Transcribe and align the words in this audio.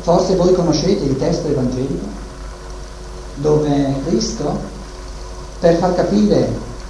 Forse 0.00 0.36
voi 0.36 0.52
conoscete 0.54 1.04
il 1.04 1.16
testo 1.16 1.48
evangelico 1.48 2.24
dove 3.36 3.94
Cristo, 4.06 4.58
per 5.60 5.76
far 5.76 5.94
capire 5.94 6.48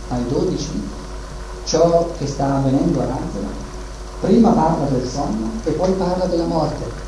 ai 0.09 0.27
dodici 0.29 0.89
ciò 1.65 2.09
che 2.17 2.27
sta 2.27 2.57
avvenendo 2.57 3.01
a 3.01 3.05
Lazzaro, 3.07 3.65
prima 4.21 4.51
parla 4.51 4.87
del 4.87 5.09
sonno 5.09 5.51
e 5.65 5.71
poi 5.73 5.93
parla 5.93 6.27
della 6.27 6.47
morte. 6.47 7.05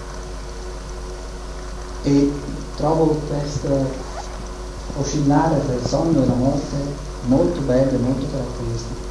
E 2.03 2.33
trovo 2.77 3.21
questo 3.29 4.07
oscillare 4.99 5.65
tra 5.65 5.75
il 5.75 5.87
sonno 5.87 6.23
e 6.23 6.27
la 6.27 6.35
morte 6.35 6.77
molto 7.27 7.61
bello 7.61 7.91
e 7.91 7.99
molto 7.99 8.27
caratteristico. 8.31 9.07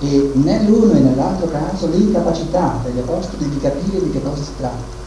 E 0.00 0.32
né 0.34 0.62
l'uno 0.64 0.92
e 0.92 1.00
nell'altro 1.00 1.48
caso 1.48 1.86
l'incapacità 1.88 2.80
degli 2.82 2.98
apostoli 2.98 3.48
di 3.48 3.60
capire 3.60 4.02
di 4.02 4.10
che 4.10 4.22
cosa 4.22 4.42
si 4.42 4.50
tratta 4.56 5.01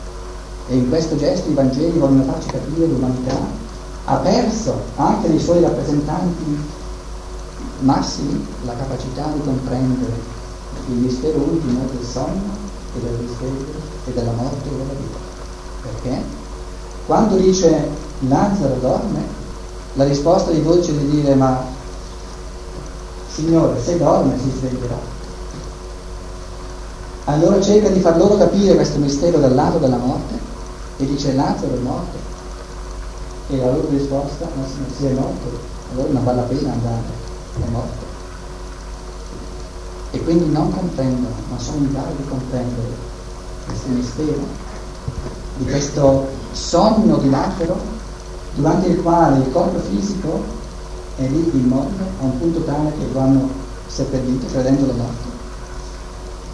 e 0.68 0.76
in 0.76 0.90
questo 0.90 1.16
gesto 1.16 1.50
i 1.50 1.54
Vangeli 1.54 1.98
vogliono 1.98 2.24
farci 2.24 2.50
capire 2.50 2.88
l'umanità 2.88 3.64
ha 4.06 4.16
perso 4.18 4.82
anche 4.96 5.28
nei 5.28 5.40
suoi 5.40 5.62
rappresentanti 5.62 6.58
massimi 7.80 8.46
la 8.66 8.76
capacità 8.76 9.28
di 9.34 9.42
comprendere 9.42 10.14
il 10.88 10.96
mistero 10.96 11.40
ultimo 11.40 11.80
del 11.92 12.06
sonno 12.06 12.64
e 12.96 13.00
del 13.00 13.18
risveglio 13.18 13.74
e 14.06 14.14
della 14.14 14.32
morte 14.32 14.68
e 14.68 14.72
della 14.72 14.94
vita. 15.00 15.18
Perché? 15.82 16.24
Quando 17.06 17.36
dice 17.38 17.90
Lazzaro 18.28 18.76
dorme, 18.80 19.22
la 19.94 20.04
risposta 20.04 20.52
di 20.52 20.62
dodici 20.62 20.92
è 20.92 20.94
di 20.94 21.10
dire 21.10 21.36
ma 21.36 21.74
Signore, 23.28 23.82
se 23.82 23.98
dorme 23.98 24.38
si 24.40 24.50
sveglierà. 24.50 25.14
Allora 27.26 27.60
cerca 27.60 27.90
di 27.90 28.00
far 28.00 28.18
loro 28.18 28.38
capire 28.38 28.76
questo 28.76 29.00
mistero 29.00 29.40
dal 29.40 29.54
lato 29.54 29.78
della 29.78 29.98
morte 29.98 30.45
e 30.98 31.06
dice 31.06 31.34
Lazzaro 31.34 31.74
è 31.74 31.80
morto. 31.80 32.18
E 33.48 33.58
la 33.58 33.72
loro 33.72 33.88
risposta, 33.90 34.48
ma 34.56 34.66
se 34.66 34.96
si 34.96 35.06
è 35.06 35.12
morto, 35.12 35.60
allora 35.92 36.12
non 36.12 36.24
vale 36.24 36.42
la 36.42 36.48
pena 36.48 36.72
andare, 36.72 37.02
è 37.64 37.70
morto. 37.70 38.04
E 40.12 40.24
quindi 40.24 40.52
non 40.52 40.72
comprendono, 40.72 41.36
non 41.50 41.60
sono 41.60 41.78
in 41.78 41.92
grado 41.92 42.14
di 42.16 42.26
comprendere 42.26 42.88
questo 43.66 43.88
mistero, 43.90 44.40
di 45.58 45.66
questo 45.66 46.28
sonno 46.54 47.18
di 47.18 47.30
Lazzaro, 47.30 47.78
durante 48.56 48.88
il 48.88 49.02
quale 49.02 49.38
il 49.40 49.52
corpo 49.52 49.80
fisico 49.80 50.44
è 51.18 51.28
lì 51.28 51.50
immobile 51.54 52.04
a 52.20 52.24
un 52.24 52.40
punto 52.40 52.64
tale 52.64 52.92
che 52.98 53.08
lo 53.12 53.20
hanno 53.20 53.50
seppellito, 53.88 54.48
credendo 54.48 54.88
la 54.88 54.94
morte 54.94 55.35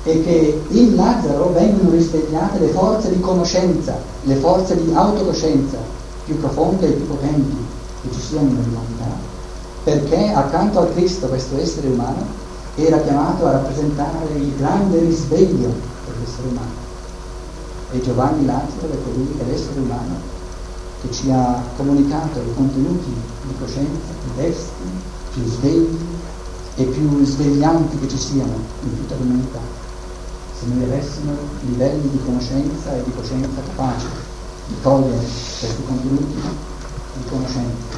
e 0.04 0.24
che 0.24 0.62
in 0.70 0.96
Lazzaro 0.96 1.52
vengono 1.52 1.92
risvegliate 1.92 2.60
le 2.60 2.68
forze 2.70 3.14
di 3.14 3.20
conoscenza, 3.20 3.96
le 4.24 4.36
forze 4.36 4.76
di 4.84 4.92
autocoscienza 4.94 5.78
più 6.26 6.40
profonde 6.40 6.88
e 6.88 6.92
più 6.92 7.08
potenti 7.08 7.58
che 8.02 8.12
ci 8.12 8.20
siano 8.20 8.50
nell'umanità, 8.50 9.16
perché 9.84 10.32
accanto 10.34 10.80
a 10.80 10.86
Cristo 10.88 11.28
questo 11.28 11.60
essere 11.60 11.88
umano 11.88 12.40
era 12.76 13.00
chiamato 13.00 13.46
a 13.46 13.52
rappresentare 13.52 14.34
il 14.34 14.56
grande 14.56 15.00
risveglio 15.00 15.70
dell'essere 16.06 16.48
umano. 16.50 16.80
E 17.92 18.02
Giovanni 18.02 18.46
Lazzaro 18.46 18.92
è 18.92 19.04
colui 19.04 19.36
che 19.38 19.44
è 19.44 19.52
l'essere 19.52 19.80
umano 19.82 20.30
che 21.02 21.12
ci 21.12 21.30
ha 21.30 21.62
comunicato 21.78 22.40
i 22.40 22.54
contenuti 22.56 23.14
di 23.44 23.54
coscienza 23.60 24.14
più 24.22 24.42
desti, 24.42 24.84
più 25.34 25.46
svegli 25.46 25.98
e 26.76 26.84
più 26.86 27.24
sveglianti 27.26 28.00
che 28.00 28.08
ci 28.08 28.18
siano 28.18 28.54
in 28.84 28.96
tutta 28.96 29.16
l'umanità 29.20 29.81
se 30.62 30.68
noi 30.68 30.84
avessimo 30.84 31.32
livelli 31.62 32.08
di 32.08 32.20
conoscenza 32.24 32.94
e 32.96 33.04
di 33.04 33.12
coscienza 33.16 33.62
capaci 33.66 34.06
di 34.68 34.76
cogliere 34.84 35.18
questi 35.18 35.84
contenuti 35.88 36.40
di 37.16 37.30
conoscenza. 37.30 37.98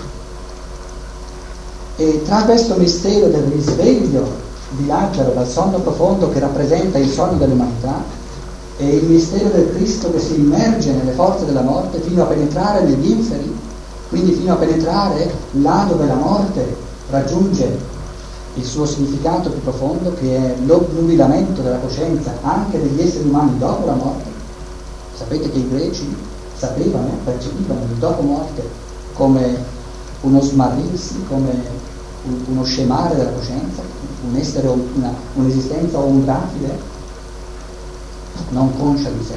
E 1.97 2.21
tra 2.23 2.43
questo 2.43 2.75
mistero 2.75 3.27
del 3.27 3.43
risveglio 3.43 4.41
di 4.69 4.85
Lazzaro 4.85 5.33
dal 5.33 5.47
sonno 5.47 5.79
profondo 5.79 6.29
che 6.29 6.39
rappresenta 6.39 6.97
il 6.97 7.09
sonno 7.09 7.37
dell'umanità 7.37 8.01
e 8.77 8.87
il 8.87 9.05
mistero 9.07 9.49
del 9.49 9.73
Cristo 9.73 10.09
che 10.11 10.19
si 10.19 10.35
immerge 10.35 10.93
nelle 10.93 11.11
forze 11.11 11.45
della 11.45 11.61
morte 11.61 11.99
fino 11.99 12.23
a 12.23 12.27
penetrare 12.27 12.83
negli 12.83 13.11
inferi, 13.11 13.55
quindi 14.07 14.31
fino 14.31 14.53
a 14.53 14.55
penetrare 14.55 15.31
là 15.51 15.85
dove 15.89 16.05
la 16.05 16.15
morte 16.15 16.75
raggiunge 17.09 17.91
il 18.55 18.63
suo 18.63 18.85
significato 18.85 19.49
più 19.49 19.61
profondo 19.61 20.13
che 20.13 20.35
è 20.35 20.55
l'obnubilamento 20.65 21.61
della 21.61 21.77
coscienza 21.77 22.33
anche 22.41 22.81
degli 22.81 23.01
esseri 23.01 23.27
umani 23.27 23.57
dopo 23.57 23.85
la 23.85 23.95
morte. 23.95 24.29
Sapete 25.15 25.49
che 25.49 25.57
i 25.57 25.69
greci 25.69 26.15
sapevano, 26.55 27.17
percepivano 27.23 27.81
il 27.81 27.97
dopo 27.97 28.21
morte 28.21 28.67
come 29.13 29.55
uno 30.21 30.41
smarrirsi, 30.41 31.23
come 31.27 31.81
uno 32.47 32.63
scemare 32.63 33.15
della 33.15 33.31
coscienza, 33.31 33.81
un 34.27 34.35
essere, 34.35 34.67
una, 34.67 35.13
un'esistenza 35.33 35.99
ombratile, 35.99 36.79
non 38.49 38.77
conscia 38.77 39.09
di 39.09 39.23
sé. 39.23 39.35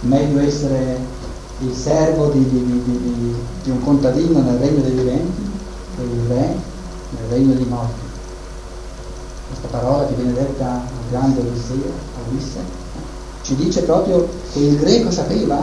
Meglio 0.00 0.40
essere 0.40 0.98
il 1.58 1.74
servo 1.74 2.28
di, 2.30 2.48
di, 2.48 2.82
di, 2.84 3.34
di 3.62 3.70
un 3.70 3.84
contadino 3.84 4.40
nel 4.40 4.58
regno 4.58 4.80
dei 4.82 4.90
viventi 4.90 5.50
il 6.02 6.26
re 6.26 6.71
nel 7.16 7.28
regno 7.28 7.54
dei 7.54 7.66
morti. 7.66 8.00
Questa 9.48 9.68
parola 9.68 10.06
che 10.06 10.14
viene 10.14 10.32
detta 10.32 10.70
al 10.70 11.10
grande 11.10 11.40
Odissea, 11.40 11.90
Ulisse, 12.28 12.60
ci 13.42 13.54
dice 13.56 13.82
proprio 13.82 14.28
che 14.52 14.60
il 14.60 14.78
greco 14.78 15.10
sapeva 15.10 15.60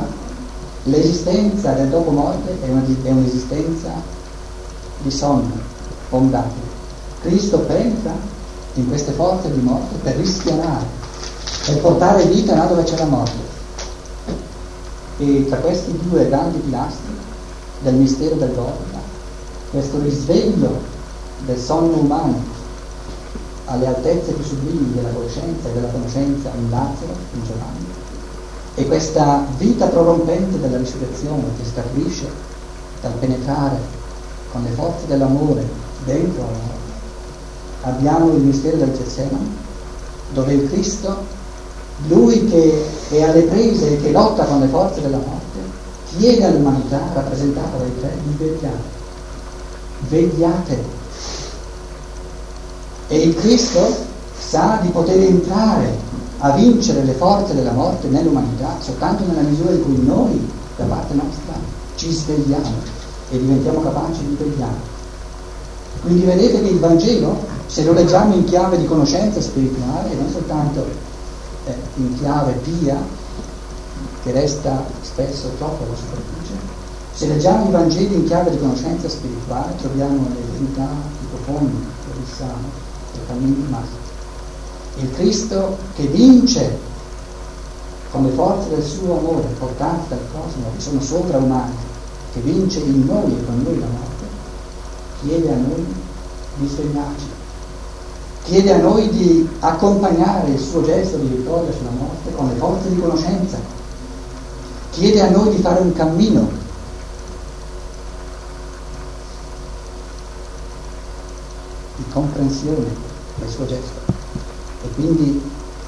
l'esistenza 0.84 1.72
del 1.74 1.90
dopo 1.90 2.12
morte 2.12 2.58
è, 2.62 2.70
una, 2.70 2.84
è 3.04 3.12
un'esistenza 3.12 3.90
di 5.02 5.12
sonno, 5.12 5.52
ondate. 6.09 6.68
Cristo 7.22 7.59
penetra 7.59 8.14
in 8.76 8.88
queste 8.88 9.12
forze 9.12 9.52
di 9.52 9.62
morte 9.62 9.96
per 10.04 10.16
rischiarare, 10.16 10.86
per 11.66 11.80
portare 11.80 12.26
vita 12.26 12.56
là 12.56 12.66
dove 12.66 12.84
c'è 12.84 12.98
la 12.98 13.06
morte. 13.06 13.48
E 15.18 15.46
tra 15.48 15.58
questi 15.58 15.98
due 16.09 16.28
grandi 16.28 16.59
pilastri 16.59 17.14
del 17.82 17.96
mistero 17.96 18.36
del 18.36 18.54
Golgotha, 18.54 19.00
questo 19.72 20.00
risveglio 20.02 20.98
del 21.46 21.60
sonno 21.60 21.98
umano 21.98 22.58
alle 23.66 23.88
altezze 23.88 24.32
più 24.32 24.44
sublimi 24.44 24.94
della 24.94 25.10
coscienza 25.10 25.70
e 25.70 25.74
della 25.74 25.90
conoscenza 25.90 26.50
in 26.58 26.70
Lazzaro, 26.70 27.14
in 27.34 27.44
Giovanni, 27.44 27.86
e 28.76 28.88
questa 28.88 29.46
vita 29.58 29.88
prorompente 29.88 30.60
della 30.60 30.78
risurrezione 30.78 31.44
che 31.58 31.70
scaturisce 31.70 32.28
dal 33.02 33.12
penetrare 33.14 33.78
con 34.52 34.64
le 34.64 34.72
forze 34.72 35.06
dell'amore 35.08 35.68
dentro 36.06 36.42
la 36.42 36.48
morte. 36.48 36.78
Abbiamo 37.82 38.34
il 38.34 38.42
mistero 38.42 38.78
del 38.78 38.96
Getsemani, 38.96 39.56
dove 40.34 40.54
il 40.54 40.70
Cristo, 40.70 41.38
lui 42.08 42.46
che 42.48 42.86
è 43.10 43.22
alle 43.22 43.42
prese 43.44 43.94
e 43.94 44.02
che 44.02 44.12
lotta 44.12 44.46
con 44.46 44.60
le 44.60 44.68
forze 44.68 45.02
della 45.02 45.18
morte, 45.18 45.60
chiede 46.18 46.46
all'umanità, 46.46 47.00
rappresentata 47.14 47.78
dai 47.78 48.00
tre, 48.00 48.18
di 48.24 48.34
vegliare. 48.38 48.98
Vegliate 50.08 50.98
e 53.09 53.18
il 53.18 53.36
Cristo 53.36 54.06
sa 54.38 54.78
di 54.81 54.90
poter 54.90 55.20
entrare 55.20 55.97
a 56.38 56.52
vincere 56.52 57.03
le 57.03 57.14
forze 57.14 57.56
della 57.56 57.72
morte 57.72 58.08
nell'umanità 58.08 58.78
soltanto 58.80 59.25
nella 59.25 59.42
misura 59.42 59.72
in 59.72 59.84
cui 59.84 60.06
noi, 60.06 60.47
da 60.78 60.86
parte 60.86 61.16
nostra, 61.16 61.53
ci 61.96 62.12
svegliamo 62.12 62.97
e 63.31 63.40
diventiamo 63.40 63.81
capaci 63.81 64.25
di 64.25 64.38
vegliare. 64.40 64.97
Quindi 66.02 66.24
vedete 66.24 66.62
che 66.62 66.70
il 66.70 66.80
Vangelo, 66.80 67.36
se 67.66 67.84
lo 67.84 67.94
leggiamo 67.94 68.36
in 68.36 68.46
chiave 68.46 68.78
di 68.78 68.86
conoscenza 68.86 69.41
spirituale, 69.41 70.14
non 70.14 70.30
soltanto 70.31 70.86
eh, 71.66 71.76
in 71.96 72.16
chiave 72.20 72.53
pia, 72.64 72.96
che 74.24 74.31
resta 74.31 74.86
spesso 75.02 75.50
troppo 75.58 75.84
alla 75.84 75.96
superficie, 75.96 76.53
se 77.14 77.26
leggiamo 77.28 77.67
i 77.67 77.72
Vangeli 77.72 78.14
in 78.14 78.26
chiave 78.26 78.52
di 78.52 78.59
conoscenza 78.59 79.09
spirituale 79.09 79.76
troviamo 79.78 80.28
le 80.29 80.58
verità 80.58 80.88
più 81.17 81.28
profonde, 81.32 81.73
più 82.03 82.22
rissane 82.23 82.88
di 83.34 83.66
Massa. 83.70 84.08
Il 84.97 85.11
Cristo 85.14 85.78
che 85.96 86.05
vince 86.08 86.78
con 88.11 88.23
le 88.23 88.31
forze 88.31 88.70
del 88.70 88.84
suo 88.84 89.20
amore 89.20 89.47
portate 89.59 90.09
dal 90.09 90.26
cosmo, 90.31 90.72
che 90.76 90.81
sono 90.81 91.02
sovraumane, 91.02 91.73
che 92.34 92.40
vince 92.41 92.79
in 92.79 93.05
noi 93.05 93.37
e 93.37 93.46
con 93.46 93.61
noi 93.64 93.79
la 93.79 93.85
morte, 93.85 94.26
chiede 95.22 95.53
a 95.53 95.58
noi 95.58 95.85
di 96.55 96.67
svegliarci, 96.67 97.26
chiede 98.43 98.73
a 98.73 98.78
noi 98.78 99.09
di 99.09 99.47
accompagnare 99.59 100.49
il 100.49 100.59
suo 100.59 100.84
gesto 100.84 101.17
di 101.17 101.28
vittoria 101.28 101.72
sulla 101.72 101.91
morte 101.91 102.32
con 102.34 102.47
le 102.47 102.55
forze 102.55 102.90
di 102.90 102.99
conoscenza, 102.99 103.58
chiede 104.91 105.22
a 105.22 105.29
noi 105.29 105.55
di 105.55 105.61
fare 105.61 105.82
un 105.82 105.93
cammino. 105.93 106.67
Comprensione 112.11 113.09
del 113.40 113.50
suo 113.50 113.66
gesto. 113.66 114.00
E 114.84 114.90
quindi 114.96 115.41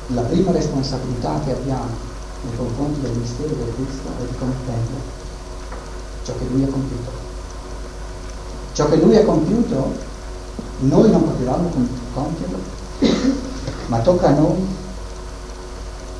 la 0.08 0.22
prima 0.22 0.52
responsabilità 0.52 1.40
che 1.46 1.52
abbiamo 1.52 2.10
nei 2.44 2.56
confronti 2.56 3.02
del 3.02 3.12
mistero 3.12 3.54
del 3.56 3.74
Cristo 3.76 4.10
è 4.20 4.22
di 4.22 4.38
comprendere 4.38 5.20
ciò 6.24 6.34
che 6.38 6.46
Lui 6.50 6.64
ha 6.64 6.68
compiuto. 6.68 7.12
Ciò 8.74 8.90
che 8.90 8.96
Lui 8.98 9.16
ha 9.18 9.26
compiuto 9.26 10.10
noi 10.80 11.12
non 11.12 11.24
potevamo 11.24 11.70
compierlo, 12.14 12.58
ma 13.88 14.00
tocca 14.00 14.30
a 14.30 14.32
noi 14.32 14.80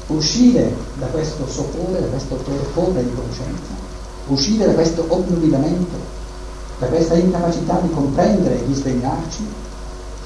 uscire 0.08 0.76
da 1.00 1.08
questo 1.08 1.48
sopore, 1.48 2.02
da 2.02 2.08
questo 2.08 2.36
torpore 2.36 3.04
di 3.04 3.14
conoscenza, 3.14 3.74
uscire 4.28 4.68
da 4.68 4.74
questo 4.74 5.06
obnubilamento, 5.08 5.98
da 6.78 6.88
questa 6.88 7.16
incapacità 7.16 7.80
di 7.80 7.90
comprendere 7.90 8.62
e 8.62 8.66
di 8.68 8.74
svegliarci 8.74 9.48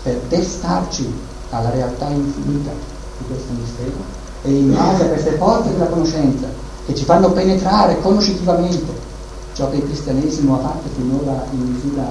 per 0.06 0.22
destarci 0.28 1.12
alla 1.50 1.72
realtà 1.72 2.07
infinita 2.10 2.69
di 3.18 3.25
questo 3.25 3.54
mistero 3.54 3.98
e 4.44 4.52
in 4.52 4.72
base 4.72 5.04
a 5.04 5.07
queste 5.07 5.31
forze 5.31 5.72
della 5.72 5.88
conoscenza 5.88 6.46
che 6.86 6.94
ci 6.94 7.06
fanno 7.06 7.31
penetrare 7.31 8.00
conoscitivamente 8.02 8.94
ciò 9.54 9.68
che 9.72 9.78
il 9.78 9.84
cristianesimo 9.86 10.54
ha 10.54 10.60
fatto 10.60 10.90
finora 10.96 11.44
in 11.50 11.74
misura 11.74 12.07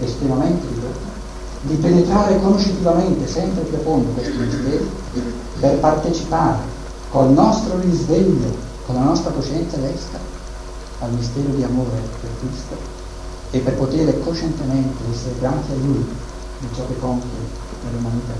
estremamente 0.00 0.66
ridotta, 0.66 1.10
di 1.60 1.74
penetrare 1.76 2.40
conoscitivamente 2.40 3.28
sempre 3.28 3.62
più 3.62 3.76
a 3.76 3.80
fondo 3.82 4.10
questi 4.10 4.36
misteri 4.36 4.90
per 5.60 5.78
partecipare 5.78 6.58
col 7.10 7.30
nostro 7.30 7.78
risveglio, 7.78 8.52
con 8.84 8.96
la 8.96 9.02
nostra 9.02 9.30
coscienza 9.30 9.76
destra, 9.76 10.18
al 11.00 11.12
mistero 11.12 11.50
di 11.50 11.62
amore 11.62 12.00
per 12.20 12.30
Cristo 12.40 12.74
e 13.52 13.58
per 13.60 13.74
poter 13.74 14.20
coscientemente 14.24 15.04
essere 15.12 15.34
grati 15.38 15.70
a 15.70 15.74
Lui 15.84 16.04
di 16.62 16.74
ciò 16.74 16.86
che 16.86 16.98
compie 16.98 17.28
nell'umanità. 17.84 18.32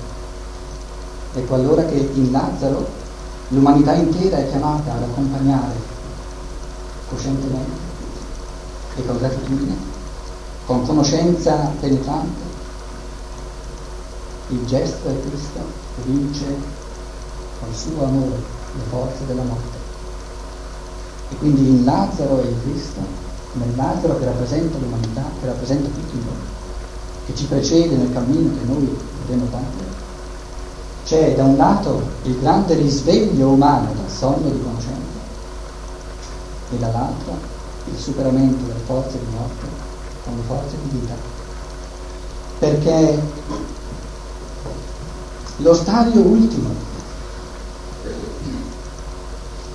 Ecco 1.33 1.55
allora 1.55 1.83
che 1.85 2.09
in 2.13 2.31
Lazzaro 2.31 2.87
l'umanità 3.49 3.93
intera 3.93 4.37
è 4.37 4.49
chiamata 4.49 4.93
ad 4.93 5.03
accompagnare 5.03 5.75
coscientemente 7.09 7.91
e 8.95 9.05
con 9.05 9.17
gratitudine, 9.17 9.75
con 10.65 10.85
conoscenza 10.85 11.71
penetrante, 11.79 12.41
il 14.49 14.65
gesto 14.65 15.07
del 15.07 15.21
Cristo 15.27 15.59
che 15.95 16.01
vince 16.03 16.45
con 17.59 17.69
il 17.69 17.75
suo 17.75 18.05
amore 18.05 18.35
le 18.75 18.83
forze 18.89 19.25
della 19.25 19.43
morte. 19.43 19.77
E 21.29 21.35
quindi 21.37 21.67
in 21.67 21.83
Lazzaro 21.83 22.41
e 22.41 22.47
in 22.47 22.61
Cristo, 22.61 23.01
nel 23.53 23.75
Lazzaro 23.75 24.17
che 24.19 24.25
rappresenta 24.25 24.77
l'umanità, 24.77 25.23
che 25.39 25.47
rappresenta 25.47 25.89
tutti 25.89 26.17
noi, 26.17 26.61
che 27.25 27.35
ci 27.35 27.45
precede 27.45 27.95
nel 27.95 28.11
cammino 28.11 28.53
che 28.57 28.65
noi 28.65 28.97
dobbiamo 29.19 29.49
compiere, 29.49 29.91
c'è 31.05 31.35
da 31.35 31.43
un 31.43 31.57
lato 31.57 32.01
il 32.23 32.39
grande 32.39 32.75
risveglio 32.75 33.49
umano 33.49 33.93
dal 33.93 34.09
sonno 34.09 34.49
di 34.49 34.61
conoscenza 34.61 35.01
e 36.71 36.77
dall'altro 36.77 37.37
il 37.91 37.97
superamento 37.97 38.65
delle 38.65 38.79
forze 38.85 39.19
di 39.19 39.25
morte 39.31 39.65
con 40.23 40.35
le 40.35 40.43
forze 40.47 40.75
di 40.83 40.97
vita. 40.97 41.13
Perché 42.59 43.21
lo 45.57 45.73
stadio 45.73 46.21
ultimo 46.21 46.69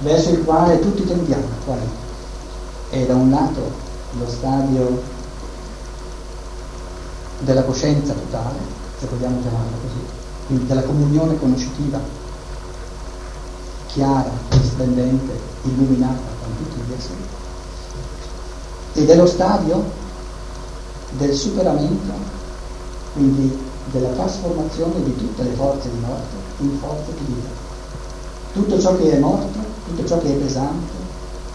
verso 0.00 0.30
il 0.30 0.44
quale 0.44 0.80
tutti 0.80 1.04
tendiamo, 1.04 1.44
qual 1.64 1.78
è? 1.78 2.96
È 2.96 3.06
da 3.06 3.14
un 3.14 3.30
lato 3.30 3.70
lo 4.18 4.28
stadio 4.28 5.02
della 7.40 7.62
coscienza 7.62 8.12
totale, 8.12 8.58
se 8.98 9.06
vogliamo 9.06 9.40
chiamarla 9.40 9.76
così, 9.82 10.00
quindi 10.46 10.66
della 10.66 10.82
comunione 10.82 11.38
conoscitiva, 11.38 12.00
chiara, 13.86 14.30
risplendente, 14.48 15.38
illuminata 15.62 16.20
con 16.42 16.56
tutti 16.56 16.80
gli 16.80 16.92
esseri, 16.96 17.26
e 18.94 19.04
dello 19.04 19.26
stadio 19.26 19.84
del 21.12 21.32
superamento, 21.32 22.12
quindi 23.12 23.66
della 23.92 24.10
trasformazione 24.10 25.02
di 25.02 25.16
tutte 25.16 25.42
le 25.42 25.52
forze 25.52 25.90
di 25.90 25.98
morte 26.00 26.36
in 26.58 26.78
forze 26.78 27.12
di 27.18 27.32
vita. 27.32 27.48
Tutto 28.52 28.80
ciò 28.80 28.96
che 28.96 29.12
è 29.12 29.18
morto, 29.18 29.58
tutto 29.86 30.04
ciò 30.06 30.18
che 30.18 30.34
è 30.34 30.36
pesante, 30.36 30.92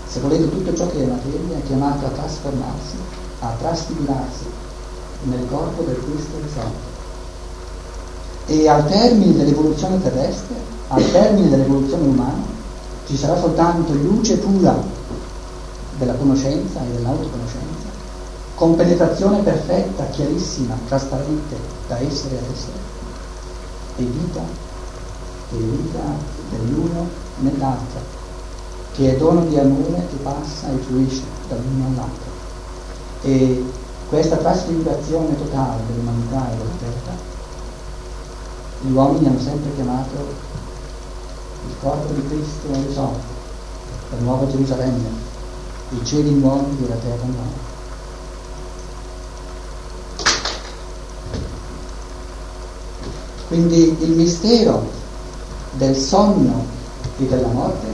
se 0.08 0.20
volete 0.20 0.50
tutto 0.50 0.76
ciò 0.76 0.88
che 0.90 1.04
è 1.04 1.06
materia 1.06 1.58
è 1.58 1.64
chiamato 1.64 2.06
a 2.06 2.10
trasformarsi, 2.10 2.96
a 3.40 3.56
trasfigurarsi 3.60 4.46
nel 5.24 5.46
corpo 5.50 5.84
del 5.84 6.00
Cristo 6.04 6.38
risorto. 6.42 6.92
E 8.48 8.68
al 8.68 8.88
termine 8.88 9.34
dell'evoluzione 9.38 10.02
terrestre, 10.02 10.56
al 10.90 11.12
termine 11.12 11.50
dell'evoluzione 11.50 12.08
umana, 12.08 12.44
ci 13.08 13.18
sarà 13.18 13.40
soltanto 13.40 13.94
luce 13.94 14.38
pura 14.38 14.76
della 15.98 16.14
conoscenza 16.14 16.80
e 16.82 16.96
dell'autoconoscenza, 16.96 17.88
con 18.56 18.76
penetrazione 18.76 19.40
perfetta, 19.40 20.06
chiarissima, 20.08 20.78
trasparente 20.88 21.56
da 21.88 22.00
essere 22.00 22.38
ad 22.38 22.44
essere, 22.54 22.78
e 23.98 24.04
vita 24.04 24.42
è 25.52 25.56
vita 25.56 26.00
dell'uno 26.50 27.08
nell'altro, 27.40 28.00
che 28.94 29.14
è 29.14 29.18
dono 29.18 29.46
di 29.46 29.58
amore 29.58 30.08
che 30.10 30.16
passa 30.24 30.68
e 30.72 30.78
fluisce 30.78 31.24
dall'uno 31.48 31.86
all'altro. 31.88 32.32
E 33.22 33.64
questa 34.14 34.36
trasfigurazione 34.36 35.36
totale 35.36 35.82
dell'umanità 35.88 36.48
e 36.52 36.56
della 36.56 36.70
terra, 36.80 37.18
gli 38.82 38.92
uomini 38.92 39.26
hanno 39.26 39.40
sempre 39.40 39.74
chiamato 39.74 40.12
il 41.68 41.74
corpo 41.82 42.14
di 42.14 42.28
Cristo 42.28 42.88
risorto, 42.88 43.24
la 44.12 44.18
nuova 44.20 44.48
Gerusalemme, 44.48 45.10
i 45.90 46.06
cieli 46.06 46.36
nuovi 46.36 46.86
e 46.86 46.90
la 46.90 46.96
terra 46.96 47.26
nuova. 47.26 47.72
Quindi 53.48 53.98
il 54.00 54.12
mistero 54.12 54.92
del 55.72 55.96
sogno 55.96 56.64
e 57.18 57.26
della 57.26 57.48
morte, 57.48 57.88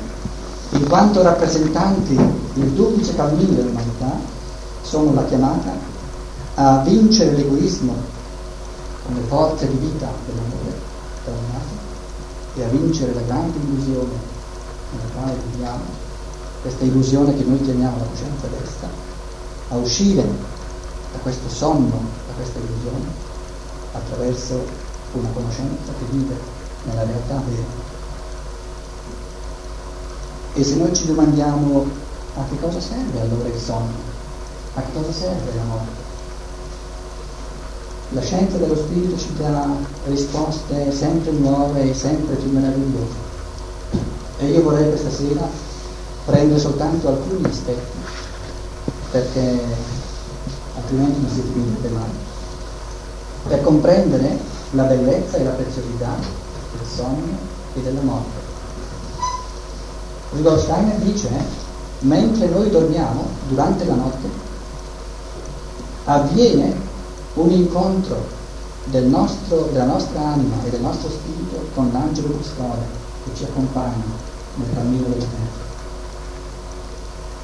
in 0.72 0.86
quanto 0.86 1.22
rappresentanti 1.22 2.14
del 2.56 2.72
duplice 2.72 3.16
cammino 3.16 3.54
dell'umanità, 3.54 4.20
sono 4.82 5.14
la 5.14 5.24
chiamata 5.24 5.89
a 6.62 6.82
vincere 6.82 7.38
l'egoismo 7.38 7.96
con 9.06 9.16
le 9.16 9.22
forze 9.28 9.66
di 9.66 9.78
vita 9.78 10.12
dell'amore 10.26 10.78
da 11.24 11.32
un 11.32 11.38
lato 11.54 12.60
e 12.60 12.64
a 12.66 12.68
vincere 12.68 13.14
la 13.14 13.22
grande 13.22 13.58
illusione 13.60 14.12
nella 14.92 15.10
quale 15.14 15.38
viviamo, 15.52 15.84
questa 16.62 16.84
illusione 16.84 17.38
che 17.38 17.44
noi 17.46 17.62
chiamiamo 17.62 18.00
la 18.00 18.04
coscienza 18.04 18.48
destra, 18.48 18.90
a 19.70 19.78
uscire 19.78 20.22
da 21.14 21.20
questo 21.20 21.48
sonno, 21.48 21.98
da 22.28 22.34
questa 22.36 22.60
illusione, 22.60 23.08
attraverso 23.94 24.62
una 25.14 25.30
conoscenza 25.30 25.94
che 25.98 26.06
vive 26.12 26.38
nella 26.84 27.06
realtà 27.06 27.42
vera. 27.48 27.88
E 30.56 30.64
se 30.66 30.76
noi 30.76 30.94
ci 30.94 31.06
domandiamo 31.06 31.88
a 32.36 32.44
che 32.50 32.60
cosa 32.60 32.82
serve 32.82 33.22
allora 33.22 33.48
il 33.48 33.60
sonno? 33.60 34.08
A 34.74 34.82
che 34.82 34.92
cosa 34.92 35.14
serve 35.14 35.56
la 35.56 35.64
morte? 35.64 36.09
La 38.12 38.22
scienza 38.22 38.58
dello 38.58 38.76
spirito 38.76 39.16
ci 39.20 39.36
dà 39.38 39.68
risposte 40.06 40.92
sempre 40.92 41.30
nuove 41.32 41.92
e 41.92 41.94
sempre 41.94 42.34
più 42.36 42.52
meravigliose. 42.52 43.28
E 44.40 44.48
io 44.48 44.64
vorrei 44.64 44.90
questa 44.90 45.12
sera 45.12 45.48
prendere 46.26 46.60
soltanto 46.60 47.08
alcuni 47.08 47.46
aspetti, 47.46 47.98
perché 49.12 49.60
altrimenti 50.76 51.22
non 51.22 51.30
si 51.30 51.42
finite 51.54 51.88
mai, 51.90 52.10
per 53.48 53.62
comprendere 53.62 54.40
la 54.72 54.84
bellezza 54.84 55.38
e 55.38 55.44
la 55.44 55.52
preziosità 55.52 56.16
del 56.78 56.88
sogno 56.88 57.38
e 57.76 57.82
della 57.82 58.02
morte. 58.02 58.38
Rudolf 60.32 60.64
Steiner 60.64 60.96
dice, 60.98 61.30
mentre 62.00 62.48
noi 62.48 62.72
dormiamo, 62.72 63.28
durante 63.50 63.86
la 63.86 63.96
notte, 63.96 64.30
avviene 66.06 66.88
un 67.42 67.52
incontro 67.52 68.38
del 68.86 69.06
nostro, 69.06 69.70
della 69.72 69.86
nostra 69.86 70.20
anima 70.20 70.56
e 70.66 70.70
del 70.70 70.82
nostro 70.82 71.10
spirito 71.10 71.68
con 71.74 71.90
l'angelo 71.92 72.30
custode 72.30 72.84
che 73.24 73.32
ci 73.36 73.44
accompagna 73.44 74.04
nel 74.56 74.68
cammino 74.74 75.08
della 75.08 75.24
terra. 75.24 75.68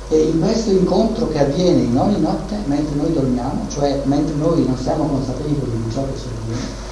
E 0.09 0.21
in 0.21 0.39
questo 0.39 0.71
incontro 0.71 1.29
che 1.29 1.39
avviene 1.39 1.81
in 1.81 1.97
ogni 1.97 2.19
notte 2.19 2.57
mentre 2.65 2.95
noi 2.95 3.13
dormiamo, 3.13 3.65
cioè 3.69 4.01
mentre 4.03 4.35
noi 4.35 4.65
non 4.65 4.77
siamo 4.77 5.05
consapevoli 5.05 5.83
di 5.83 5.91
ciò 5.91 6.03
che 6.05 6.17
succede, 6.17 6.83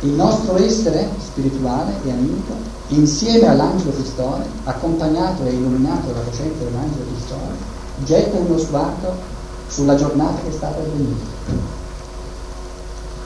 il 0.00 0.10
nostro 0.10 0.56
essere 0.56 1.08
spirituale 1.18 1.92
e 2.04 2.10
animico, 2.10 2.54
insieme 2.88 3.48
all'angelo 3.48 3.90
custode, 3.90 4.44
accompagnato 4.64 5.44
e 5.44 5.50
illuminato 5.50 6.12
dalla 6.12 6.24
coscienza 6.24 6.64
dell'angelo 6.64 7.04
custode, 7.12 7.76
getta 8.04 8.38
uno 8.38 8.58
sguardo 8.58 9.12
sulla 9.68 9.96
giornata 9.96 10.40
che 10.42 10.52
sta 10.52 10.68
per 10.68 10.88
venire. 10.90 11.76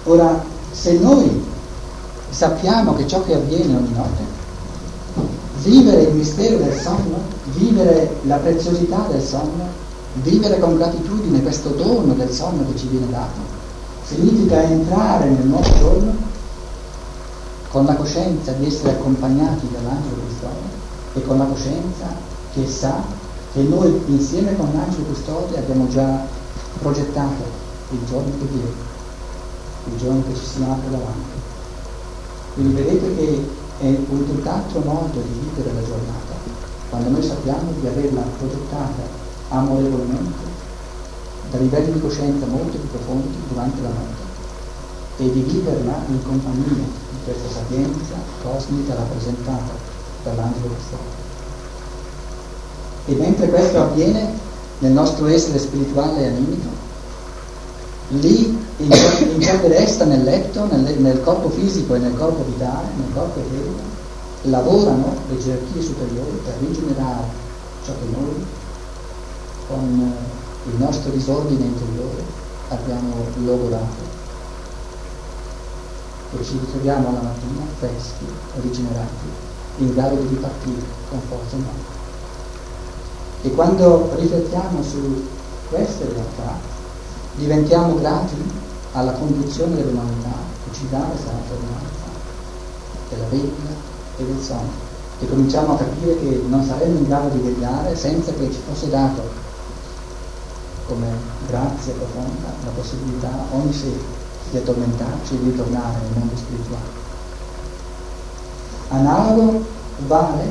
Ora, 0.05 0.43
se 0.73 0.99
noi 0.99 1.45
sappiamo 2.31 2.95
che 2.95 3.07
ciò 3.07 3.23
che 3.23 3.35
avviene 3.35 3.77
ogni 3.77 3.93
notte 3.95 4.41
vivere 5.63 6.03
il 6.03 6.15
mistero 6.15 6.59
del 6.59 6.75
sonno, 6.75 7.21
vivere 7.55 8.17
la 8.23 8.37
preziosità 8.37 9.07
del 9.11 9.23
sonno, 9.23 9.69
vivere 10.15 10.59
con 10.59 10.77
gratitudine 10.77 11.43
questo 11.43 11.71
dono 11.71 12.15
del 12.15 12.31
sonno 12.31 12.67
che 12.67 12.79
ci 12.79 12.89
viene 12.89 13.09
dato, 13.11 13.41
significa 14.05 14.63
entrare 14.63 15.29
nel 15.29 15.47
nuovo 15.47 15.71
giorno 15.79 16.31
con 17.71 17.85
la 17.87 17.95
coscienza 17.95 18.53
di 18.53 18.67
essere 18.67 18.91
accompagnati 18.91 19.69
dall'angelo 19.71 20.23
custode 20.27 20.81
e 21.15 21.25
con 21.25 21.39
la 21.39 21.45
coscienza 21.45 22.07
che 22.53 22.67
sa 22.67 23.03
che 23.53 23.63
noi 23.63 24.03
insieme 24.07 24.57
con 24.57 24.69
l'angelo 24.75 25.05
custode 25.05 25.59
abbiamo 25.59 25.89
già 25.89 26.27
progettato 26.81 27.61
il 27.91 27.99
giorno 28.07 28.33
che 28.39 28.45
viene, 28.47 28.91
il 29.85 29.97
giorno 29.97 30.23
che 30.27 30.35
ci 30.35 30.45
si 30.45 30.63
apre 30.63 30.91
davanti. 30.91 31.41
Quindi 32.55 32.75
vedete 32.75 33.15
che 33.17 33.49
è 33.79 33.87
un 33.87 34.27
tutt'altro 34.27 34.81
modo 34.81 35.21
di 35.21 35.41
vivere 35.41 35.75
la 35.75 35.87
giornata, 35.87 36.35
quando 36.91 37.11
noi 37.11 37.23
sappiamo 37.23 37.73
di 37.81 37.87
averla 37.87 38.23
progettata 38.39 39.03
amorevolmente 39.49 40.51
da 41.51 41.59
livelli 41.59 41.93
di 41.93 42.01
coscienza 42.01 42.47
molto 42.47 42.79
più 42.79 42.89
profondi 42.89 43.37
durante 43.49 43.83
la 43.83 43.89
notte 43.89 44.31
e 45.19 45.33
di 45.33 45.41
viverla 45.41 46.05
in 46.09 46.23
compagnia 46.25 46.65
di 46.65 47.19
questa 47.25 47.49
sapienza 47.49 48.15
cosmica 48.43 48.95
rappresentata 48.95 49.73
dall'angelo 50.23 50.69
custode. 50.69 51.21
E 53.07 53.15
mentre 53.15 53.49
questo 53.49 53.81
avviene 53.81 54.39
nel 54.79 54.93
nostro 54.93 55.27
essere 55.27 55.59
spirituale 55.59 56.21
e 56.21 56.27
animico, 56.29 56.69
lì 58.21 58.59
in 58.79 58.91
ciò 59.41 59.61
che 59.61 59.69
resta 59.69 60.05
nel 60.05 60.23
letto, 60.23 60.67
nel, 60.67 60.99
nel, 60.99 61.21
corpo 61.23 61.49
fisico 61.51 61.95
e 61.95 61.99
nel 61.99 62.15
corpo 62.17 62.45
vitale, 62.45 62.89
nel 62.97 63.13
corpo 63.15 63.41
eterico, 63.41 63.81
lavorano 64.43 65.15
le 65.29 65.39
gerarchie 65.39 65.83
superiori 65.83 66.41
per 66.45 66.55
rigenerare 66.61 67.25
ciò 67.85 67.93
che 67.93 68.17
noi 68.17 68.45
con 69.69 70.15
il 70.65 70.75
nostro 70.77 71.11
disordine 71.11 71.65
interiore 71.65 72.23
abbiamo 72.69 73.15
logorato 73.45 74.21
e 76.39 76.45
ci 76.45 76.59
ritroviamo 76.59 77.09
alla 77.09 77.21
mattina 77.21 77.65
freschi, 77.79 78.25
rigenerati, 78.63 79.27
in 79.79 79.93
grado 79.93 80.17
di 80.17 80.29
ripartire 80.29 80.83
con 81.11 81.21
forza 81.29 81.57
nuova. 81.57 82.01
E 83.43 83.51
quando 83.51 84.15
riflettiamo 84.17 84.83
su 84.83 85.29
queste 85.69 86.05
realtà, 86.05 86.59
diventiamo 87.37 87.99
grati 87.99 88.37
alla 88.93 89.13
conduzione 89.13 89.77
dell'umanità 89.77 90.35
che 90.65 90.75
ci 90.75 90.89
dà 90.89 90.99
questa 90.99 91.31
alternanza 91.31 92.11
della 93.09 93.27
veglia 93.29 93.71
e 94.19 94.25
del 94.25 94.43
sonno. 94.43 94.91
E 95.21 95.29
cominciamo 95.29 95.75
a 95.75 95.79
capire 95.79 96.19
che 96.19 96.43
non 96.49 96.65
saremmo 96.65 96.99
in 96.99 97.07
grado 97.07 97.29
di 97.29 97.41
vegliare 97.41 97.97
senza 97.97 98.33
che 98.33 98.51
ci 98.51 98.61
fosse 98.67 98.91
dato 98.91 99.41
come 100.87 101.07
grazia 101.49 101.93
profonda 101.93 102.53
la 102.65 102.71
possibilità 102.71 103.31
ogni 103.53 103.73
sera 103.73 104.21
di 104.51 104.57
addormentarci 104.59 105.35
e 105.35 105.39
di 105.39 105.51
ritornare 105.51 105.99
nel 106.01 106.19
mondo 106.19 106.37
spirituale. 106.37 107.01
Analogo 108.89 109.65
vale, 110.07 110.51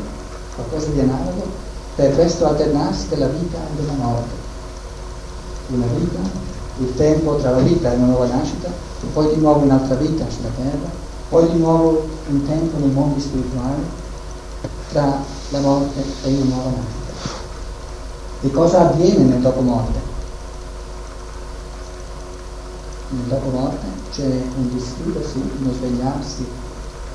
qualcosa 0.55 0.87
di 0.87 0.99
analogo, 1.01 1.45
per 1.95 2.15
questo 2.15 2.47
alternarsi 2.47 3.09
della 3.09 3.27
vita 3.27 3.57
e 3.57 3.75
della 3.75 3.93
morte. 3.93 4.39
Una 5.67 5.85
vita, 5.97 6.19
il 6.77 6.95
tempo 6.95 7.35
tra 7.35 7.51
la 7.51 7.59
vita 7.59 7.91
e 7.91 7.95
una 7.95 8.07
nuova 8.07 8.27
nascita, 8.27 8.69
poi 9.13 9.33
di 9.33 9.39
nuovo 9.39 9.59
un'altra 9.63 9.95
vita 9.95 10.25
sulla 10.29 10.49
terra, 10.55 10.89
poi 11.29 11.51
di 11.51 11.57
nuovo 11.57 12.07
un 12.27 12.45
tempo 12.45 12.77
nei 12.77 12.91
mondi 12.91 13.19
spirituali, 13.19 13.83
tra 14.91 15.23
la 15.49 15.59
morte 15.59 16.03
e 16.23 16.29
una 16.29 16.55
nuova 16.55 16.69
nascita. 16.69 17.39
E 18.41 18.51
cosa 18.51 18.89
avviene 18.89 19.23
nel 19.23 19.41
dopo 19.41 19.61
morte? 19.61 19.99
Nel 23.09 23.25
dopo 23.27 23.49
morte 23.49 23.85
c'è 24.11 24.25
un 24.25 24.69
dischiudersi, 24.73 25.41
uno 25.61 25.73
svegliarsi 25.73 26.45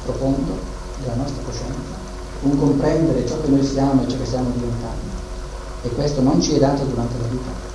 profondo 0.04 0.52
della 1.00 1.14
nostra 1.14 1.42
coscienza 1.42 1.96
un 2.42 2.58
comprendere 2.58 3.26
ciò 3.26 3.40
che 3.40 3.48
noi 3.48 3.64
siamo 3.64 4.02
e 4.02 4.08
ciò 4.08 4.16
che 4.18 4.26
siamo 4.26 4.50
diventati. 4.50 5.14
E 5.82 5.88
questo 5.90 6.20
non 6.20 6.40
ci 6.40 6.54
è 6.54 6.58
dato 6.58 6.84
durante 6.84 7.14
la 7.20 7.26
vita. 7.28 7.74